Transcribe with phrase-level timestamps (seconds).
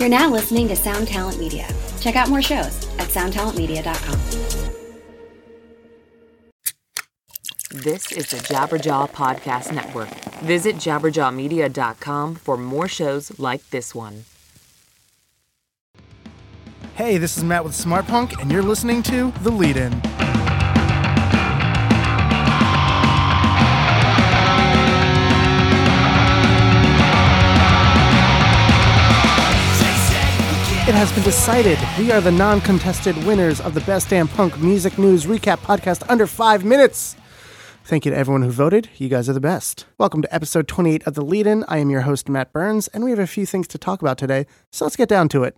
[0.00, 1.68] You're now listening to Sound Talent Media.
[2.00, 4.18] Check out more shows at soundtalentmedia.com.
[7.82, 10.08] This is the Jabberjaw Podcast Network.
[10.40, 14.24] Visit jabberjawmedia.com for more shows like this one.
[16.94, 20.00] Hey, this is Matt with Smart Punk, and you're listening to The Lead In.
[30.90, 34.58] It has been decided we are the non contested winners of the Best Damn Punk
[34.58, 37.14] Music News Recap podcast under five minutes.
[37.84, 38.88] Thank you to everyone who voted.
[38.96, 39.86] You guys are the best.
[39.98, 41.64] Welcome to episode 28 of The Lead In.
[41.68, 44.18] I am your host, Matt Burns, and we have a few things to talk about
[44.18, 45.56] today, so let's get down to it.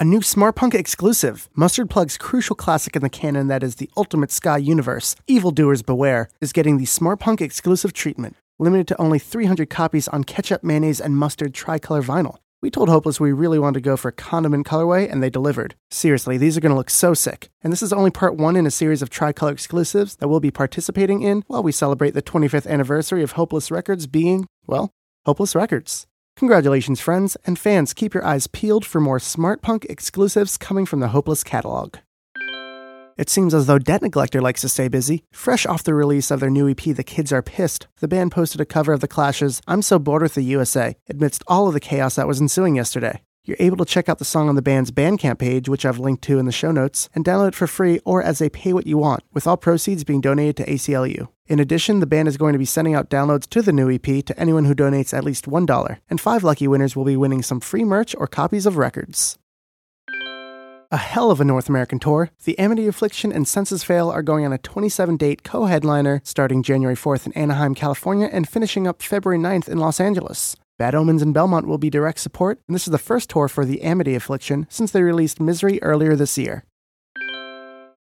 [0.00, 3.88] A new Smart Punk exclusive, Mustard Plug's crucial classic in the canon that is the
[3.96, 9.20] ultimate ska universe, Evildoers Beware, is getting the Smart Punk exclusive treatment, limited to only
[9.20, 12.38] 300 copies on ketchup, mayonnaise, and mustard tricolor vinyl.
[12.62, 15.74] We told Hopeless we really wanted to go for condiment colorway, and they delivered.
[15.90, 17.50] Seriously, these are going to look so sick.
[17.62, 20.50] And this is only part one in a series of tricolor exclusives that we'll be
[20.50, 24.90] participating in while we celebrate the 25th anniversary of Hopeless Records being, well,
[25.26, 26.06] Hopeless Records.
[26.36, 31.00] Congratulations, friends, and fans, keep your eyes peeled for more Smart Punk exclusives coming from
[31.00, 31.96] the Hopeless catalog.
[33.16, 35.24] It seems as though Debt Neglector likes to stay busy.
[35.32, 38.60] Fresh off the release of their new EP, The Kids Are Pissed, the band posted
[38.60, 41.80] a cover of The Clash's I'm So Bored with the USA, amidst all of the
[41.80, 43.22] chaos that was ensuing yesterday.
[43.46, 46.24] You're able to check out the song on the band's Bandcamp page, which I've linked
[46.24, 48.88] to in the show notes, and download it for free or as a pay what
[48.88, 51.28] you want, with all proceeds being donated to ACLU.
[51.46, 54.02] In addition, the band is going to be sending out downloads to the new EP
[54.26, 57.60] to anyone who donates at least $1, and five lucky winners will be winning some
[57.60, 59.38] free merch or copies of records.
[60.96, 62.30] A hell of a North American tour.
[62.44, 66.62] The Amity Affliction and Senses Fail are going on a 27 date co headliner starting
[66.62, 70.56] January 4th in Anaheim, California, and finishing up February 9th in Los Angeles.
[70.78, 73.66] Bad Omens and Belmont will be direct support, and this is the first tour for
[73.66, 76.64] the Amity Affliction since they released Misery earlier this year.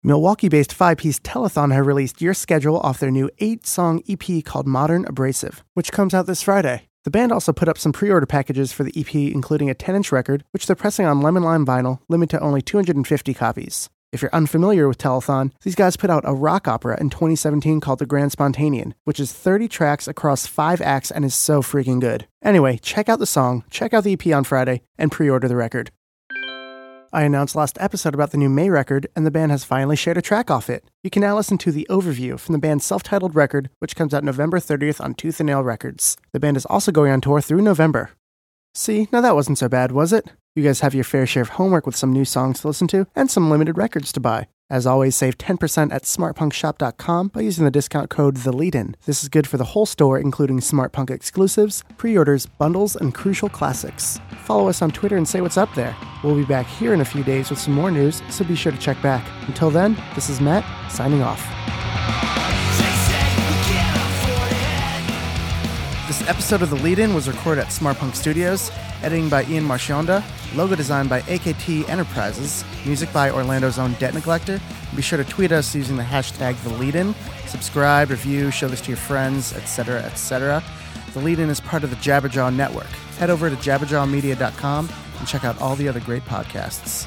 [0.04, 4.44] Milwaukee based five piece Telethon have released Your Schedule off their new eight song EP
[4.44, 6.85] called Modern Abrasive, which comes out this Friday.
[7.06, 9.94] The band also put up some pre order packages for the EP, including a 10
[9.94, 13.88] inch record, which they're pressing on lemon lime vinyl, limited to only 250 copies.
[14.10, 18.00] If you're unfamiliar with Telethon, these guys put out a rock opera in 2017 called
[18.00, 22.26] The Grand Spontanean, which is 30 tracks across five acts and is so freaking good.
[22.42, 25.54] Anyway, check out the song, check out the EP on Friday, and pre order the
[25.54, 25.92] record.
[27.12, 30.16] I announced last episode about the new May record, and the band has finally shared
[30.16, 30.84] a track off it.
[31.02, 34.12] You can now listen to the overview from the band's self titled record, which comes
[34.12, 36.16] out November 30th on Tooth and Nail Records.
[36.32, 38.10] The band is also going on tour through November.
[38.74, 40.32] See, now that wasn't so bad, was it?
[40.54, 43.06] You guys have your fair share of homework with some new songs to listen to
[43.14, 44.48] and some limited records to buy.
[44.68, 48.96] As always, save 10% at smartpunkshop.com by using the discount code THELEADIN.
[49.04, 53.48] This is good for the whole store, including SmartPunk exclusives, pre orders, bundles, and crucial
[53.48, 54.18] classics.
[54.44, 55.96] Follow us on Twitter and say what's up there.
[56.24, 58.72] We'll be back here in a few days with some more news, so be sure
[58.72, 59.24] to check back.
[59.46, 61.75] Until then, this is Matt, signing off.
[66.26, 70.24] Episode of The Lead In was recorded at Smart Punk Studios, editing by Ian Marchionda,
[70.56, 74.60] logo design by AKT Enterprises, music by Orlando's own Debt Neglector.
[74.96, 77.14] Be sure to tweet us using the hashtag The Lead In,
[77.46, 80.64] subscribe, review, show this to your friends, etc., etc.
[81.12, 82.90] The Lead In is part of the Jabberjaw Network.
[83.18, 84.88] Head over to jabberjawmedia.com
[85.20, 87.06] and check out all the other great podcasts.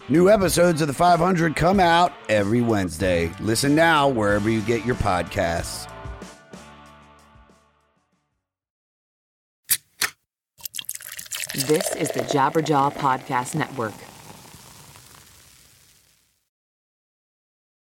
[0.11, 3.31] New episodes of The 500 come out every Wednesday.
[3.39, 5.89] Listen now wherever you get your podcasts.
[11.53, 13.93] This is the Jabberjaw Podcast Network.